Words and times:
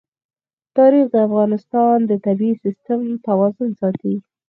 تاریخ 0.77 1.05
د 1.11 1.15
افغانستان 1.27 1.97
د 2.05 2.11
طبعي 2.25 2.51
سیسټم 2.63 3.01
توازن 3.27 3.69
ساتي. 3.81 4.15